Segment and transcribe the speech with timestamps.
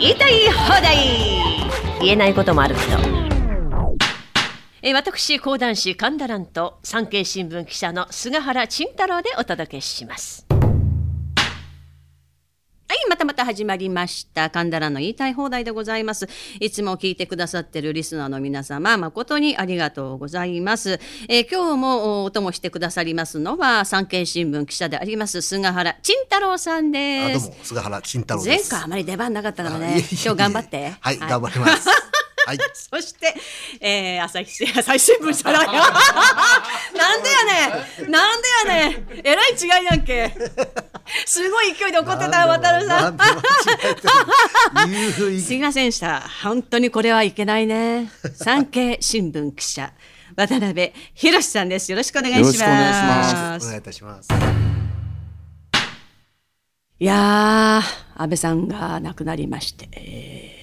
[0.00, 0.96] 言いたい放題。
[2.00, 2.96] 言えないこともあるけど。
[4.80, 10.49] え私講談師神田蘭と産経新聞記者の菅原慎太郎でお届けします。
[12.90, 14.50] はい、またまた始まりました。
[14.50, 16.28] 神田蘭の言いたい放題でございます。
[16.58, 20.98] いつも聞いてくださっているリスナーの皆様、誠にありがとうございます。
[21.28, 27.46] えー今日もお供してくださりますのは、産経新聞記者であります、菅原慎太郎さんあです。
[27.46, 28.70] どうも菅原慎太郎で前す。
[28.70, 30.92] 回あまり出番なかったからね、今日頑張って。
[30.98, 31.88] はい、頑張ります。
[32.44, 32.58] はい。
[32.74, 33.32] そして、
[33.80, 35.66] えー、朝日朝日新聞じゃない。
[36.98, 37.44] なんでや
[38.02, 38.10] ねん。
[38.10, 39.20] なんでやねん。
[39.22, 40.34] えらい違いやんけ。
[41.26, 43.18] すごい勢いで怒ってた渡るさん。
[45.40, 46.20] すいませんでした。
[46.42, 48.10] 本当にこれはいけないね。
[48.34, 49.92] 産経新聞記者
[50.36, 51.90] 渡辺博さんです。
[51.90, 52.46] よろしくお願いします。
[52.46, 54.28] よろしくお願いしますお願いいたします。
[56.98, 60.60] いやー、安倍さんが亡くなりまして、えー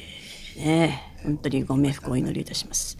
[0.57, 2.97] ねえ、本当にご冥福をお祈りいたします。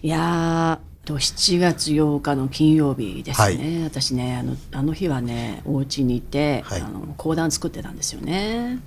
[0.00, 6.80] いやー、と7月8日の金曜日ですね、私ねあの、あの日はね、お家にいて、はい。
[6.80, 8.78] あの講談作ってたんですよね。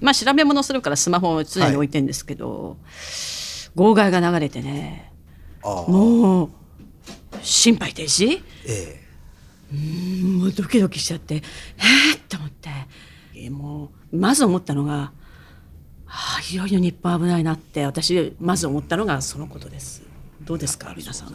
[0.00, 2.76] まあ、調べ物するからスマホを常に置いてるんですけど、
[3.76, 5.12] 号外が流れてね、
[5.62, 6.50] もう、
[7.42, 8.42] 心肺停止？
[8.66, 9.00] え
[10.36, 12.70] もうドキドキしちゃってえー、って思って。
[13.34, 15.12] えーもうまず思ったのが、
[16.06, 20.07] はあ、いよいよ日本危ないなって私まず思ったのがそのことです
[20.48, 20.94] どうですか？
[20.96, 21.34] 皆さんは。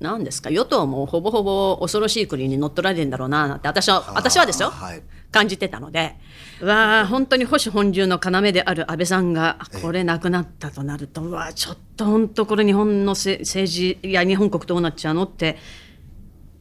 [0.00, 0.50] 何ですか？
[0.50, 3.68] 与党もほぼほぼ恐ろしい国に乗っ取られてんだろうななんて。
[3.68, 5.02] 私は私はですよ、はい。
[5.30, 6.16] 感じてたので。
[6.60, 15.56] うわあ本当に保守本流の要である安倍さんがこれ亡くなったとなるとうわあちょっと本当これ日本のせ政治いや日本国どうなっちゃうのって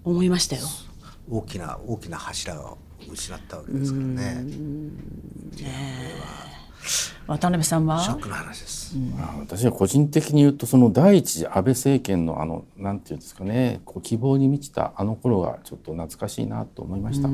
[0.04, 0.68] 思いましたよ。
[1.31, 2.78] 大きな大きな柱を
[3.12, 4.46] 失ったわけですからね。
[7.28, 8.00] 渡辺さんは？
[8.02, 8.97] ショックな話です。
[8.97, 17.28] まあ私は個人的に言うとその第一次安倍政権のあのなんていうんですかねこう希望に満ちたあの頃がちょっと懐かしいなと思いました。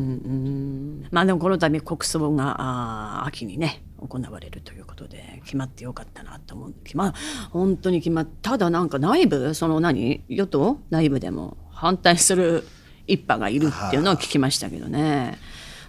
[1.11, 7.13] まあでもこの度国葬があー秋にね行われるということで決まってよかったなと思う決まあ
[7.51, 12.67] 本当に決まっただなんか内部その何与党内部でも反対する
[13.05, 15.37] 一派がいるっていうのを聞きましたけどね。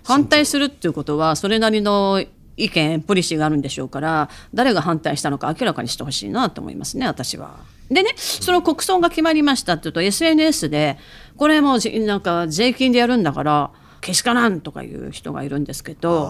[0.07, 2.23] 反対するっていうことはそれなりの
[2.57, 7.59] 意見ポリシーがあるんでしょうから誰が反対したのか明らかにしてほしいなと思いますね私は。
[7.91, 10.99] でねその国葬が決まりましたっていうと SNS で
[11.37, 13.71] これもなんか税金でやるんだから
[14.01, 16.27] けしからんとかいう人がいるんですけど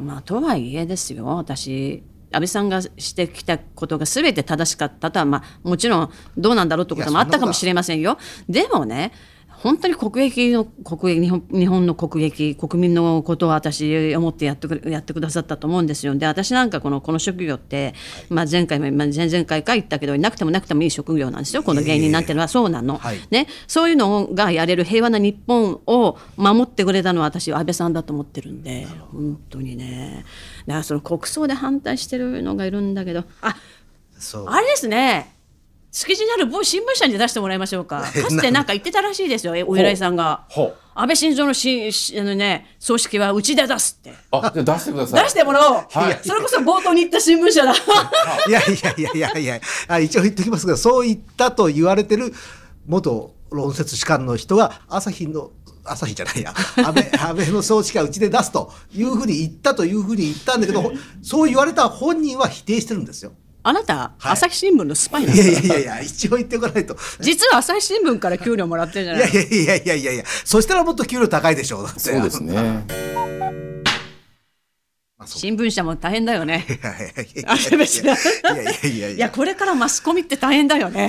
[0.00, 8.18] まあとはいえですよ私安倍さんがしてきたことが全て正しかったとは、まあ、もちろんどうなんだろうってこともあったかもしれませんよ。
[8.48, 9.12] でもね
[9.66, 16.14] 本当に国益の国益日本日本の国益国民のことを私思ってやってくれやってくださったと思うんですよ。
[16.14, 17.92] で私なんかこのこの職業って、
[18.28, 21.64] まあ、前回も、まあ、前々回か言ったけどいなくてもなくてもいい職業なんですよ。
[21.64, 23.18] この芸人なんてのはそうなの、はい。
[23.32, 30.24] ね、そういうのがやれる平和な日本を守ってくれたのは私は安倍さんだと思ってるんで本当にね。
[30.68, 33.24] だからその国葬で反対してるのがいるんだけど。
[33.40, 33.56] あ
[34.16, 34.46] そう。
[34.46, 35.35] あれですね
[35.96, 38.02] 築地にある某新聞社に出してもらいましょうか。
[38.12, 40.42] かつてなんか言ってたらしいですよえお偉いさんが。
[40.94, 44.12] 安倍晋三のししあの、ね、葬式はうちで出すって。
[44.30, 45.22] あじゃあ出してください。
[45.24, 46.20] 出してもらおう、はい。
[46.22, 47.72] それこそ冒頭に言った新聞社だ。
[48.46, 49.60] いやいやいやいやいや。
[49.88, 52.34] あ一応言っておきますけどそう言ったと言われてる
[52.86, 55.50] 元論説士官の人が朝日の
[55.82, 56.54] 朝日じゃないや。
[56.76, 60.92] 安倍 安倍の葬式はうちで出すというふうに言ったというふうに言ったんだけどほ
[61.22, 63.32] そう言われた本人は否定してるんですよ。
[63.68, 64.32] あなた、はい。
[64.34, 66.96] 朝日新聞のスパイなんいですかやいやいやいや一応言っておかないと。
[67.18, 69.28] 実は朝日新聞から給料もらってるじゃない？
[69.28, 71.88] いやいやいやいやいやいやそしたらもっと給料高いでしょう。
[71.88, 72.86] そうですね。
[75.24, 76.64] 新聞社も大変だよね。
[76.68, 77.22] いやいやいや。
[77.24, 78.04] いやあれ別に。
[78.04, 79.08] いやいやいやいや。
[79.10, 81.08] いやこれからマスコミって大変だよね。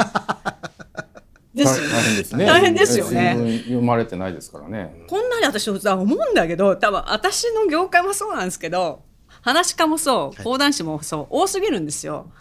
[1.53, 2.45] です大変ですね。
[2.47, 3.59] 大変ですよね。
[3.65, 5.03] 読まれてないですからね。
[5.07, 9.03] こんなに私は思うんだけど多分私の業界もそうなんですけど
[9.41, 12.31] 話し家もそう講談師もそう多すぎるんですよ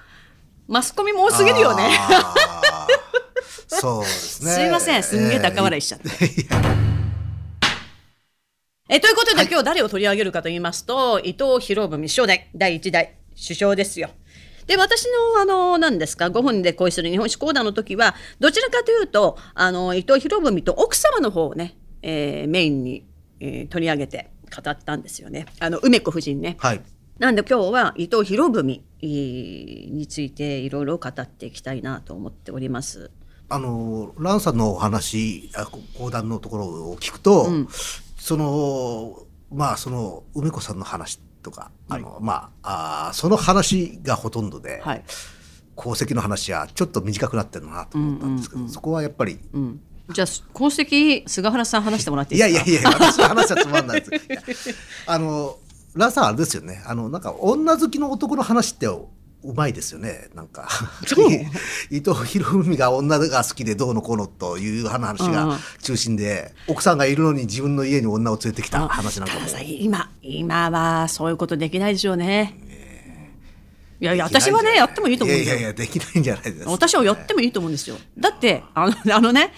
[0.68, 1.90] マスコミも多すぎるよね
[3.68, 4.50] そうですね。
[4.52, 6.08] すいませんすんげえ高笑いしちゃって。
[8.88, 14.10] え ということで、今日誰を取り上げるかと言いますと伊藤博文初代第一代首相ですよ。
[14.66, 23.04] で私のあの何ですかご本で恋する日本史講談の時はどちらかというとあの伊藤博文と奥様の方をね、えーメインに、
[23.38, 24.30] えー取り上げて
[24.64, 26.56] 語ったんですよねあの梅子夫人ね。
[26.58, 26.80] はい。
[27.18, 33.10] なんで今日は伊藤博文えーについていろいろ語っていきたいなと思っております。
[33.48, 35.50] あの蘭さんのお話
[35.98, 37.46] 講談のところを聞くと、
[38.18, 39.22] その
[39.52, 45.04] まあその梅子さんの話とか、あのまああーその話がほとんどで、はい。
[45.78, 49.80] 功績の話はちょっと短くなってるなと思ったんですけど、そこはやっぱり、うん。
[50.10, 52.64] じゃあ功績菅原さん話してもらっていいいですか？
[52.64, 54.74] やいやいや私の話はつまんないです
[55.06, 55.58] あの
[55.96, 56.82] ランさんあれですよね。
[56.86, 59.08] あのなんか女好きの男の話ってう
[59.54, 60.28] まいですよね。
[60.34, 60.68] なんか
[61.90, 69.40] 伊藤博文が女が好きでどうのこうのという話が中心で、奥さんがいるのに自分の家に女を連れてきた話なんかも。
[69.40, 72.58] たださ今今はそういうことできないでしょうね。
[73.98, 75.56] いやいや私はねやってもいいと思うんですよ。
[75.56, 76.64] いやいやいやできないんじゃないです。
[76.64, 77.96] か私はやってもいいと思うんですよ。
[78.18, 79.52] だってあのあのね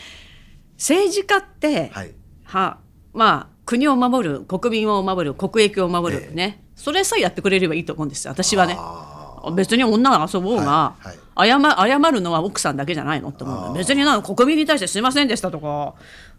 [0.77, 2.13] 政治家って、はい。
[2.45, 2.79] は
[3.13, 6.65] まあ国を守る国民を守る国益を守る、ね。
[6.75, 8.75] それさえやってくれればいいと思うんですよ私はね。
[8.79, 15.95] あ別に女が遊ぼうが、はい謝謝るのは奥さんだけじゃないのって思うの別にな国民に対してすいませんでしたとか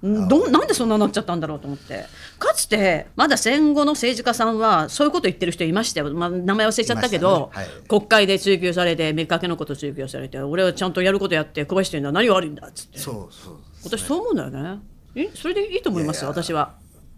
[0.05, 2.05] んどなんでそんなになっちゃったんだろうと思って。
[2.37, 7.61] かつてまだ戦後の政治家さんはそういうこと言ってる人いましたよ、まあ、名前忘れちゃったけど、ね。
[7.61, 7.67] はい。
[7.87, 12.97] 国会で追及されて見かけのこと追及されて俺はちゃんとやることやって壊してるんだ何が悪いんだっつって。
[12.97, 14.79] そうそう私そう思うんだよね。
[15.15, 16.73] えそれでいいと思いますよ私は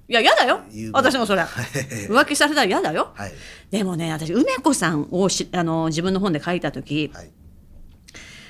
[0.08, 0.62] いや嫌だよ。
[0.92, 1.42] 私もそれ。
[1.42, 3.32] 浮気されたら嫌だよ、はい。
[3.70, 7.32] でもね私梅子さんをしあの自分の本で書いた時、はい。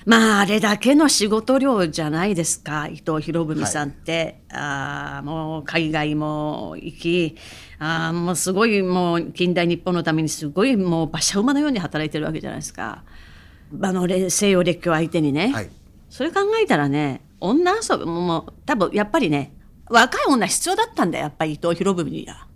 [0.06, 7.38] まああれだけの仕事量じゃないですか伊藤博文さんって、あーもう海外も行き
[7.78, 13.04] あーもうすごいもう近代日本のためにすごいもう馬車馬のように働いてるわけじゃないですか。
[13.80, 15.70] あのれ西洋列強相手にね、はい。
[16.10, 19.54] それ考えたらね女遊びももう多分やっぱりね
[19.92, 22.48] 若い女必要だったんだよやっぱり伊藤博文には。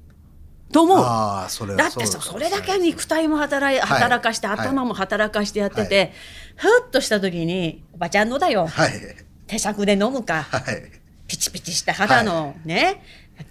[0.72, 0.98] と思う。
[0.98, 4.02] だってさそれだけ肉体も働いはい。
[4.02, 4.60] 働かして、はい。
[4.60, 6.14] 頭も働かしてやってて、
[6.58, 8.92] はふっとした時に「おばちゃんのだよ、はい。
[9.48, 10.92] 手酌で飲むか、はい。
[11.28, 13.02] ピチピチした肌の、ね。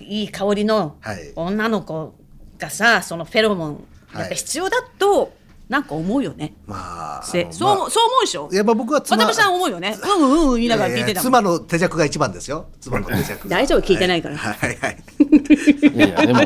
[0.01, 1.33] いい香りのはい。
[1.37, 2.15] 女の子
[2.59, 5.33] がさそのフェロモンはいやっぱ必要だと、
[5.69, 6.55] なんか思うよね。
[6.67, 8.49] まあせそう思うそう思うでしょ？
[8.53, 9.97] いやまあ僕は妻渡辺さん思うよね。
[10.03, 11.21] うんうんうん言いながら聞いてた。
[11.23, 12.67] 妻の手酌が一番ですよ。
[12.81, 13.49] 妻の手酌。
[13.51, 13.81] 大丈夫？
[13.81, 14.37] 聞いてないから。
[14.37, 15.03] はいはいはい。
[15.95, 16.41] いやいやでも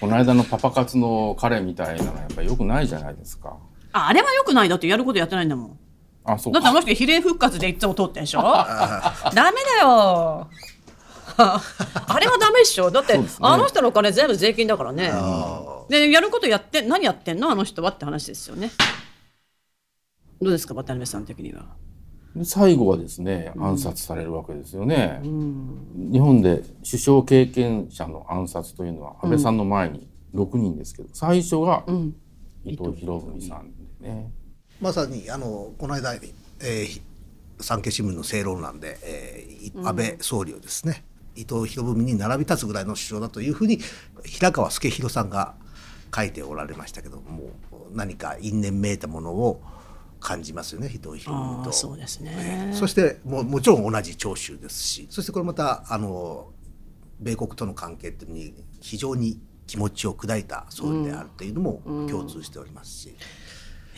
[0.00, 3.56] この間のパパ活の彼みたいなのはやっぱり良くないじゃないですか。
[3.92, 4.68] ああれはよくない。
[4.68, 5.78] だってやることやってないんだもん。
[6.24, 6.60] あそうか。
[6.60, 8.42] だってあの人比例復活でいつも通ってんでしょ？
[8.42, 10.48] ダメだよ。
[11.38, 11.60] あ
[12.18, 12.90] れはダメっしょ？
[12.90, 13.24] だって、ね。
[13.40, 15.12] あの人のお金全部税金だからね
[15.88, 17.50] でやることやって何やってんの？
[17.50, 18.70] あの人はって話ですよね。
[20.40, 21.66] どうですか渡辺さん的には？
[22.34, 25.20] で最後はですね暗殺されるわけですよね。
[25.22, 31.84] 日本で首相経験者の暗殺というのは安倍さんの前に6人ですけど最初が
[32.64, 34.30] 伊藤博文さんでね。
[34.80, 37.00] まさにあのこの間、えー、
[37.58, 41.02] 産経新聞の正論欄で、えーい安倍総理をですね、
[41.34, 43.80] 伊藤博文に並び立つぐらいの首相だというふうに
[44.24, 45.54] 平川助弘さんが
[46.14, 47.50] 書いておられましたけども
[47.92, 49.60] 何か因縁めいたものを
[50.20, 51.72] 感じますよね伊藤博文と。
[51.72, 52.70] そうですね。
[52.72, 56.48] そしてももちろん同じ長州ですしそしてこれまたあの
[57.20, 63.16] 米国との関係っていうのに非常に気持ちを砕いた総理であるというのも共通しておりますし、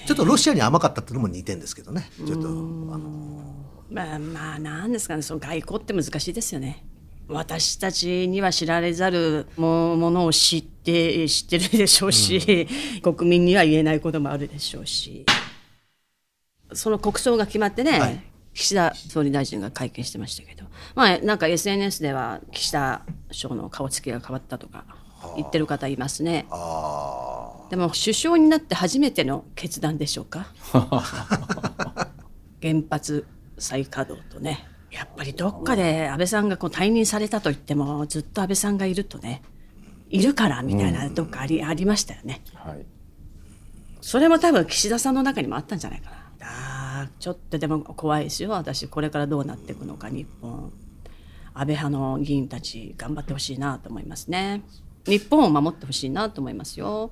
[0.06, 2.10] ちょっとロシアに甘かったっていうのも似てんですけどね。
[2.26, 3.54] ちょっとあの
[3.90, 5.22] まあまあなんですかね。
[5.22, 6.84] その外交って難しいですよね
[7.28, 12.66] 私たちには知られざるもものを知って知ってるでしょうし、
[13.02, 15.26] 国民には言えないこともあるでしょうし。
[16.72, 18.22] その国葬が決まってね、はい。
[18.54, 20.64] 岸田総理大臣が会見してましたけど。
[20.94, 24.84] まあなんか SNS では岸田首相の顔つきが変わったとか
[25.36, 26.46] 言ってる方いますね。
[26.50, 27.66] あ。
[27.70, 30.46] でも首相になって初めての決断でしょうか？
[32.62, 33.26] 原発
[33.58, 39.42] 再稼働とねやっぱりどっかで安倍さんがこう退任されたと言ってもずっと安倍さんがいるとね
[40.10, 42.40] いるからみたいなどっかあり,、ありましたよね。
[42.54, 42.86] はい。
[44.00, 46.16] それも多分岸田さんの中にもあったんじゃないかな。
[46.40, 48.50] あーちょっとでも怖いですよ。
[48.50, 50.72] 私これからどうなっていくのか日本。
[51.52, 54.62] 安倍派の議員たち頑張ってほしいなと思いますね。
[55.06, 57.10] 日本を守ってほしいなと思いますよ。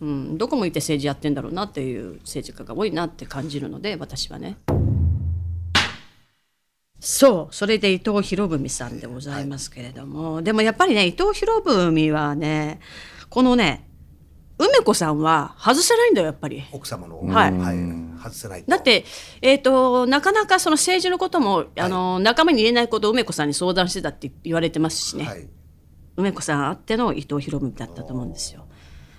[0.00, 4.56] うん、どこ向いて政治やってんだろうなっていう政治家が多いなって感じるので私はね
[7.04, 7.54] そう。
[7.54, 12.78] それで伊藤博文さんでございますけれども、でもやっぱりね伊藤博文はね
[13.28, 13.88] このね
[14.56, 16.62] 梅子さんは外せないんだよやっぱり。
[16.70, 17.52] 奥様の、はい。
[18.22, 18.70] 外せないと。
[18.70, 19.04] だって、
[19.40, 25.48] えー、となかなかその政治のことも、あの仲間に言えないことを梅子さんに相談してたって言われてますしね、はい。
[26.16, 28.66] 梅子さんあっての伊藤博文だったと思うんですよ。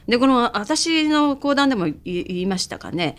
[0.08, 3.18] でこの私の講談でも言い言いましたかね。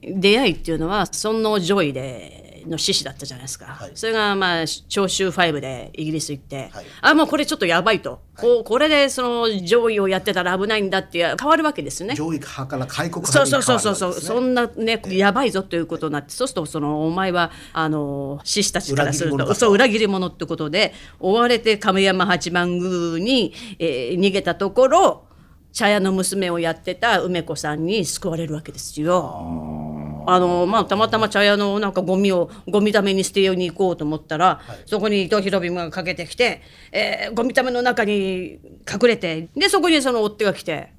[0.00, 3.92] 出会いっていうのは尊王攘夷での獅子だったじゃないですか、はい。
[3.94, 6.84] それがまあ長州5でイギリス行って、はい。
[7.02, 12.14] あもうこれちょっとやばいと、こうこれでその上位をやってたら危ないんだって変わるわけですよね。
[12.14, 14.96] 上位派から開国そう派にそうそうそうそう、変わるわけですね。
[14.96, 25.26] そんなねやばいぞということになってそうするとそのお前はあの獅子たちからするとそう裏切り者ってことで追われて亀山八幡宮に、えー逃げたところ
[25.72, 29.85] 茶屋の娘をやってた梅子さんに救われるわけですよ。
[30.28, 38.58] あのまあ、たまたま茶屋のなんかゴミをゴミために捨てように行こうと思ったら、そこに伊藤博文がかけてきて、えーゴミための中に
[38.90, 40.92] 隠れてでそこにその追っ手が来て、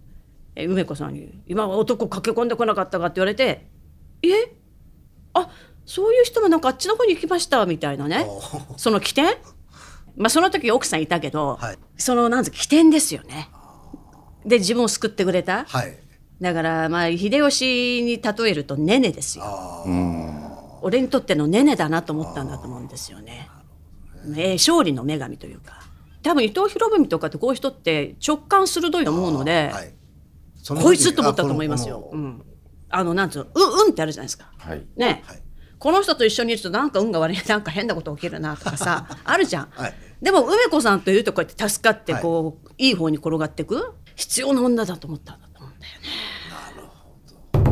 [0.56, 3.66] えー梅子さんに「今は男駆け込んでこなかったか?」って言われて
[4.24, 4.30] 「え？
[5.34, 5.50] あ
[5.86, 8.26] そういう人もなんかあっちの方に行きました」みたいなね。
[8.78, 9.26] その起点？
[10.16, 11.78] まあその時奥さんいたけど、はい。
[11.98, 13.50] そのなん起点ですよね。
[14.46, 15.66] で自分を救ってくれた。
[15.66, 15.98] はい
[16.42, 19.46] だからまあ秀吉に例えるとネネですよ。
[20.82, 23.50] 俺にとってのネネだなと思ったんだと思うんですよね。
[24.36, 25.88] えー勝利の女神というか。
[26.24, 29.94] 多分伊藤博文とかってこういう人って直感鋭いと思うので、はい。
[30.82, 32.08] こいつと思ったと思いますよ。
[32.08, 32.46] あこのうん、
[32.90, 34.52] あのなんつうのうんうんってあるじゃないですか。
[34.58, 34.86] はい。
[34.98, 35.42] ね、はい。
[35.80, 37.38] この人と一緒にいるとなんか運が悪い。
[37.48, 39.94] なんか変なこと起きるなとかさ あるじゃん、はい。
[40.22, 42.22] でも梅子さんといるとこうやって助かってはい。
[42.22, 45.47] こう、い、い方に転がっていく必要な女だと思ったんだ
[47.54, 47.72] と思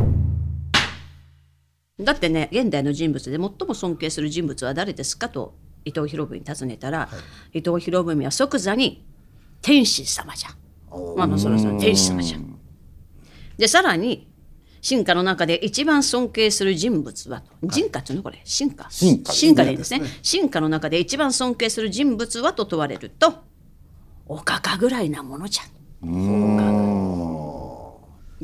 [1.98, 5.28] うんだってね現代の人物で最も尊敬する人物は誰ですか？
[5.28, 5.54] と
[5.84, 7.08] 伊藤博文に尋ねたら、
[7.52, 9.06] 伊藤博文は即座に
[9.62, 10.50] 天使様じゃ
[11.16, 12.58] まあまあそろそろ天使様じゃん。
[13.56, 14.28] でさらに
[14.82, 17.52] 進化の中で一番尊敬する人物はと。
[17.62, 18.40] 人化っていうのこれ？
[18.44, 18.90] 進化？
[18.90, 19.32] 進化。
[19.32, 20.02] 進化でいいですね。
[20.22, 23.32] 進化の中で一番尊敬する人物はと問われると
[24.26, 25.62] おかかぐらいなものじゃ
[26.06, 26.55] ん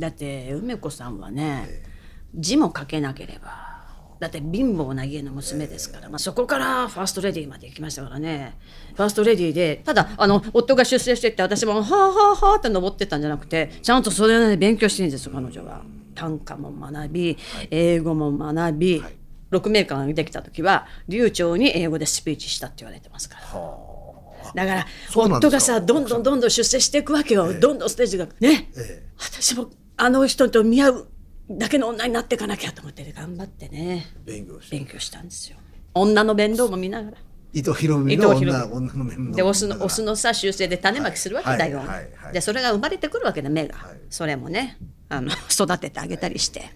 [0.02, 1.68] だって梅子さんはね
[2.34, 3.70] 字も書けなければ
[4.18, 8.56] だって貧乏な家の娘ですから、まあ、そこからファーストレディーまで行きましたからね。
[8.94, 15.82] ファーストレディーでただあの夫が出世してって私もはあはあはあって登ってったんじゃなくてちゃんとそれなりに勉強してるんですよ彼女は。
[16.14, 17.38] 短歌も学び
[17.70, 19.02] 英語も学び、
[19.50, 23.92] 6名間ができた時は流暢に英語でスピーチしたって言われてますから。
[24.54, 28.26] だから夫がさどんどんどんどん出世していくわけよ、どんどんステージが。
[28.40, 29.02] ね、え。
[29.18, 29.68] 私も
[30.02, 31.08] あの人と見合う
[31.48, 34.04] だけの女になっていかなきゃと思って頑張ってね。
[34.24, 35.56] 勉強勉強したんですよ。
[35.94, 37.16] 女の面倒も見ながら。
[37.52, 41.86] 伊藤博文の伊藤博女文女の面倒でオスのオスのさ習性で種まきするわけだよ、はい。
[41.86, 42.32] はいはいはい。
[42.32, 43.78] でそれが生まれてくるわけだ芽が、い。
[44.10, 44.76] それもね
[45.08, 46.72] あの育ててあげたりして、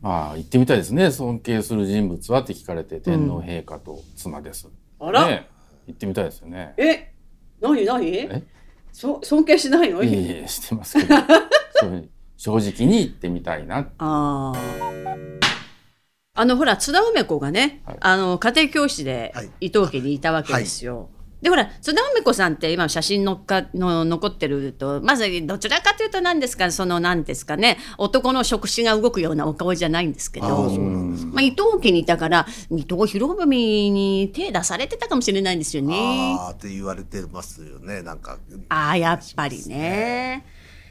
[0.00, 1.10] まあ言ってみたいですね。
[1.10, 4.66] 尊敬する人物はって聞かれて天皇陛下と妻です、
[4.98, 5.26] あら。
[5.26, 5.46] ね
[5.86, 6.72] 言ってみたいですよね。
[6.78, 7.12] え
[7.60, 8.16] 何何？
[8.16, 8.42] え？
[8.92, 10.02] そ尊敬しないの？
[10.02, 11.16] いえいえしてますけど。
[11.78, 12.08] そう
[12.42, 15.40] 正直に言ってみたいなあー。
[16.34, 17.96] あのほら津田梅子がね、はい。
[18.00, 19.50] あの家庭教師ではい。
[19.60, 21.08] 伊藤家にいたわけですよ。
[21.40, 30.48] でほら津田梅子さんって今写真のっかの残ってるとまずどちらかというと何ですかその何ですかね男の触手が動くようなお顔じゃないんですけど。
[30.48, 36.36] まあ、伊藤家にいたから伊藤博文に手出されてたかもしれないんですよね。
[36.40, 38.02] ああって言われてますよね。
[38.02, 40.44] なんかああやっぱりね。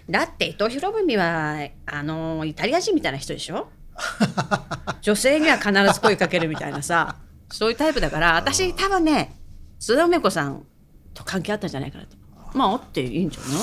[0.09, 3.69] だって伊藤博文はあのイタリア人みたいな人でしょ？
[5.01, 7.15] 女性には必ず声かけるみたいなさ
[7.51, 9.35] そういうタイプだから私多分ね
[9.79, 10.65] 津田梅子さん
[11.13, 12.15] と関係あったんじゃないかなと。
[12.53, 13.59] まああっていいんじゃない？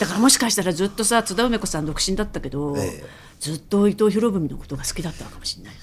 [0.00, 3.04] だからもしかしたらずっとさ津田梅子さん独身だったけど、ええ。
[3.40, 5.74] ずっと伊藤博文のことが好きだったのかもしれない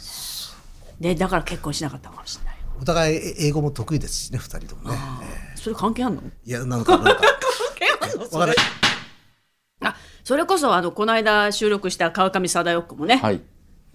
[0.99, 2.55] でだから結婚しなかったのかもしれない。
[2.81, 4.97] お互い英語も得意ですしね二人ともね。
[5.55, 6.21] それ関係あんの？
[6.45, 7.21] いやなんかなんか。
[7.21, 7.27] 関
[7.75, 8.25] 係あんの？
[8.29, 8.53] それ
[9.85, 13.41] あそれこそあのこの間収録した川上貞代子もね、はい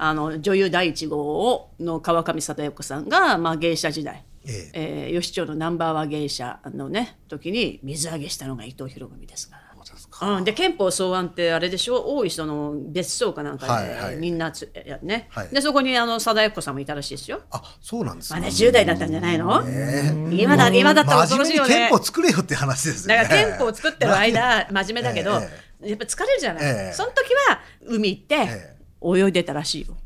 [0.02, 1.18] あの女優第一号
[1.50, 9.69] をの川上貞代子さんが、まあ、芸者時代、ええー、吉町のナンバーワン芸者のね時に水揚げしたのが伊藤博文ですから。
[9.84, 10.26] そうですか？
[10.26, 12.16] うん、で憲法草案ってあれでしょ？
[12.16, 14.16] 大磯の別荘かなんかで、はいはい。
[14.16, 15.48] みんなつやね、はい。
[15.48, 17.40] でそこにあの貞代子さんもいたらしいですよ。
[17.50, 19.62] あそうなんですまあねね10代だったんじゃないの、
[20.30, 21.74] 今だ今だったら恐ろしいよね。
[21.74, 21.88] 憲。
[21.90, 23.22] 法作れよって話ですよね。
[23.22, 25.40] だから憲法を作ってる間真面目だけど、
[25.82, 26.92] えやっぱ疲れるじゃない、ええ。
[26.92, 29.96] その時は海行ってえ泳いでたらしいよ。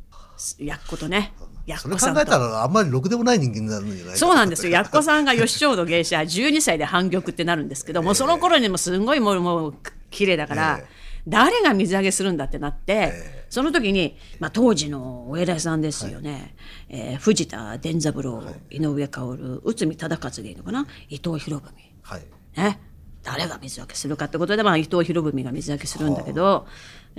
[0.58, 1.32] やっことね
[1.66, 4.72] やっそれこさんと考えたらあんまりろくでもない人間になるんじゃないかそうなんですよ。
[4.72, 9.74] やっこさんが吉兆の芸者12歳で反玉ってなるんですけどもうその頃にもすごいもうもう
[10.10, 10.88] 綺麗だから、ええ。
[11.26, 16.54] 誰が水揚げするんだってなって、えその時に、まあ、当時のお偉いさんですよね、
[16.90, 20.86] えー藤田伝三郎、井上薫内海忠勝でいいのかな？
[21.08, 21.72] 伊藤博文。
[22.02, 22.22] はい。
[22.56, 22.78] ね、
[23.22, 26.66] 誰が水揚げするかってことで、まあ、伊藤博文が水揚げするんだけど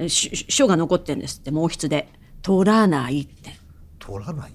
[0.08, 2.08] 書が残ってるんですって毛筆で
[2.42, 3.58] 「取らない」って
[4.06, 4.52] 取らない、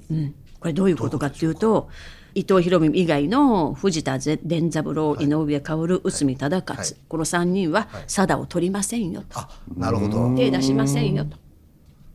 [0.60, 1.88] これどういうことかっていうと
[2.34, 6.96] 伊藤博文以外の藤田伝三郎、井上薫内海忠勝、はい。
[7.08, 10.36] この3人は貞を取りませんよと、あなるほど。
[10.36, 11.36] 手出しませんよと。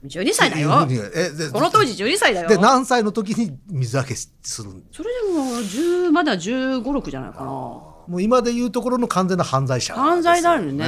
[0.06, 0.70] 12歳だよ。
[1.52, 2.50] この当時12歳だよ。
[2.50, 4.32] で何歳の時に水分けす
[4.64, 4.84] るん？
[4.92, 7.46] それでも10まだ1 5 6じゃないかな。
[7.46, 10.86] もう今でいうところの完全な犯罪者ですよ、犯罪だよね。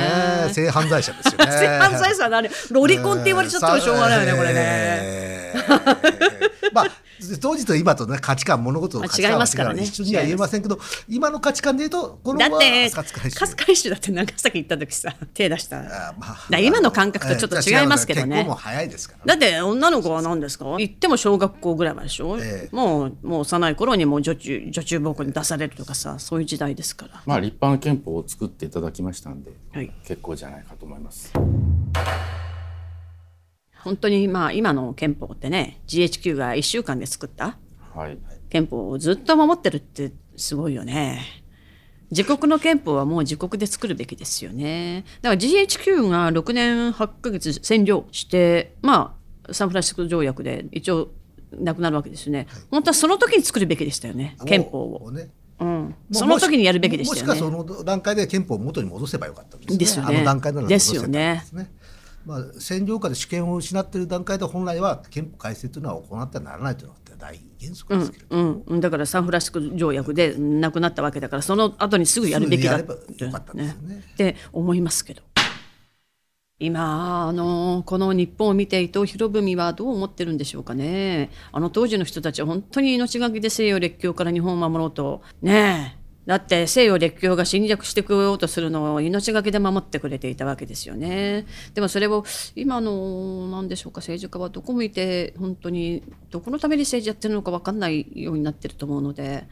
[0.53, 1.51] 性犯罪者ですよね。
[1.57, 2.51] 性犯罪者だね。
[2.69, 5.36] ロリコンって言われちゃったらしょうがないよねこれね。
[5.57, 6.87] えーまあ
[7.41, 9.81] 当時と今とね価値観物事の価値観違いますからね。
[9.81, 15.79] 一緒には言えませんけど今の価値観で言うとこのだって勝海舟勝海舟だって長崎行った時さ手出した。
[15.79, 18.43] あまあだ今の感覚とちょっと違いますけどね。
[18.43, 19.39] もう早いですからね。
[19.39, 20.65] だって女の子は何ですか？
[20.77, 22.75] 行っても小学校ぐらいまででしょ、ええ。
[22.75, 27.23] もうもう幼い頃にもう女中女中奉公に出されるとかさそういう時代ですから。
[27.25, 29.91] まあ立派な憲法を作っていただきましたんで、はい。
[30.05, 31.33] 結構じゃないかと思います。
[33.83, 37.57] 本当にまあ今の憲法ってね GHQ が1週間で作った
[37.93, 38.17] はい。
[38.49, 41.21] 憲法をずっと守ってるってすごいよね。
[42.11, 45.03] 自国の憲法はもう自国で作るべきですよね。
[45.21, 49.17] だから GHQ が6年8ヶ月占領して、ま
[49.49, 51.09] あ、サンフランシスコ条約で一応
[51.51, 52.47] なくなるわけですよね。
[52.71, 54.99] 本当はその時に作るべきでしたよね、憲法を。
[54.99, 55.29] もうね
[55.59, 57.27] うん、その時にやるべきでしたよね。
[57.29, 59.77] もしかその段階で憲法を元に戻せばよかったんですね。
[59.79, 61.71] ですよねあの段階なら戻せたんですよね
[62.27, 72.83] まあ、占領下で主権を失っている段階で本来は憲法改正というのは行ってはならないというのが大原則ですけれども、うん、だからサンフランシスコ条約でなくなったわけだからその後にすぐやるべきだっ
[74.17, 75.23] て思いますけど。
[76.59, 81.29] 今あのこの日本を見て伊藤博文はどう思ってるんでしょうかね。
[81.51, 85.21] あの当時の人たちは本当に命がけで西洋列強から日本を守ろうと。
[85.43, 85.96] ねえ
[86.27, 91.45] だって西洋列強が侵略してこようとするのを命がけで守ってくれていたわけですよね。
[91.73, 99.47] でもそれを今の何でしょうか政治家はどこ向いて本当にどこのために政治やってるのか分かんないようになってると思うので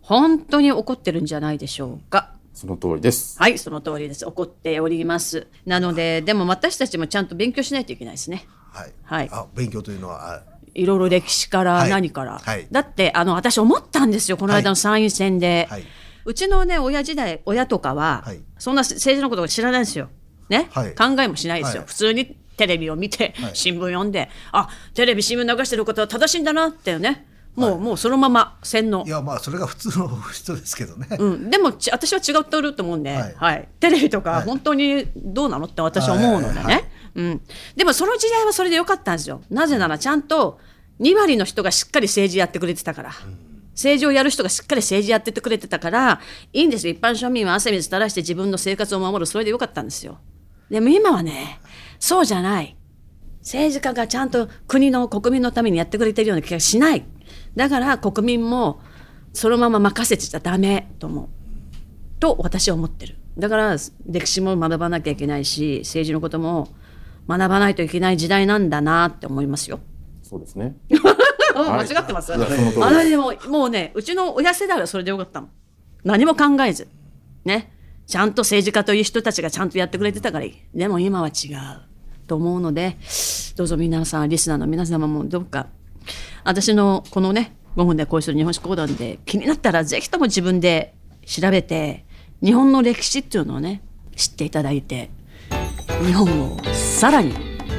[0.00, 2.32] 本当に怒ってるんじゃないでしょうか。
[2.54, 3.38] その通りです。
[3.38, 4.24] はい、その通りです。
[4.24, 5.48] 怒っております。
[5.66, 8.46] なので、でも私たちもちゃんと勉強しないといけないですね。
[8.72, 10.42] はいはいあ勉強というのはあ
[10.74, 12.38] いろいろ歴史からはい何から。
[12.38, 15.66] はいだって、あの、私思ったんですよ、この間の参院選で。
[15.70, 15.84] はい、
[16.24, 18.40] うちのね、親時代、親とかは、はい。
[18.58, 20.08] そんな政治のことを知らないんですよ。
[20.48, 20.94] ね、はい。
[20.94, 21.82] 考えもしないですよ。
[21.82, 21.88] はい。
[21.88, 23.50] 普通にテレビを見て、はい。
[23.54, 27.26] 新聞読んで、あ、テレビ、新聞流してることは正しいんだなってね。
[27.54, 29.04] もう、もうそのまま洗脳。
[29.04, 29.10] い。
[29.10, 33.68] やまあそれが普通の人ですけどね、うん、でもち私は違っておると思うんで、ははい。
[33.70, 34.44] いテレビとかはい。
[34.46, 37.40] 本当にどうなのって私は思うのでね、うん、
[37.76, 39.42] でもその時代はそれでよかったんですよ。
[39.50, 40.60] なぜならちゃんと
[41.00, 43.12] 2割の人がしっかり政治やってくれてたから、
[43.72, 46.20] 政治をやる人がしっかり政治やっててくれてたから
[46.52, 46.92] いいんですよ。
[46.92, 49.26] 一般庶民は汗水垂らして自分の生活を守る。
[49.26, 50.18] それでよかったんですよ。
[50.70, 51.60] でも今はね
[51.98, 52.76] そうじゃない。
[53.40, 57.04] 政治家がちゃんと国の国民のためにやってくれてるような気がしない。
[57.56, 58.80] だから国民も
[59.32, 61.28] そのまま任せてちゃダメと思う。
[62.20, 63.16] と私は思ってる。
[63.36, 66.68] だから歴史も学ばなきゃいけないし政治のことも
[67.28, 69.80] 学ばないといけない時代なんだなって思いますよ。
[70.22, 70.76] そうですね。
[71.54, 75.48] 間違ってます、あれでももうねうちの親世代はそれでよかったの。
[76.04, 76.88] 何も考えず。
[77.44, 77.72] ね。
[78.06, 80.54] ちゃんと政治家という人たちがちゃんとやってくれてたからいい。
[80.74, 81.92] でも今は違う
[82.26, 82.96] と思うので
[83.56, 85.68] どうぞ皆さんリスナーの皆様もどうか
[86.44, 90.94] 私のこのね5分で恋する日本史講談で気になったらぜひとも自分で
[91.26, 92.04] 調べて
[92.42, 93.82] 日本の歴史っていうのをね
[94.16, 95.10] 知っていただいて
[96.04, 97.34] 日本をさらに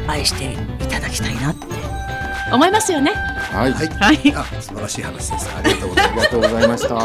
[0.08, 1.66] 愛していただきたいなって
[2.52, 3.33] 思いますよね。
[3.54, 3.72] はい。
[3.72, 4.34] はい、はい。
[4.36, 6.14] あ素晴らしい話ですありがとうございます。
[6.14, 6.96] ありがとうございました。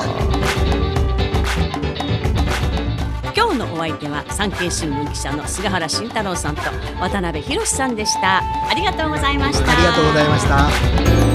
[3.36, 6.62] 今日のお相手は産経新聞記者の菅原慎太郎さんと
[7.00, 8.38] 渡辺博さんでした。
[8.38, 9.72] ありがとうございました。
[9.72, 10.46] ありがとうございまし
[11.22, 11.27] た